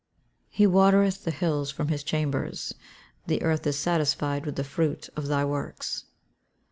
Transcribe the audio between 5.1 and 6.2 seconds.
of thy works."